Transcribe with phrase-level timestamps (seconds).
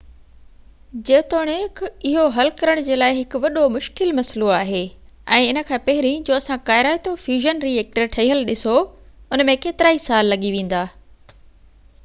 [1.07, 4.79] جيتوڻڪ اهو حل ڪرڻ جي لاءِ هڪ وڏو مشڪل مسئلو آهي
[5.37, 8.75] ۽ ان کان پهرين جو اسان ڪارائتو فيوزن ري ايڪٽر ٺهيل ڏسو
[9.37, 10.81] ان ۾ ڪيترائي سال لڳي ويندا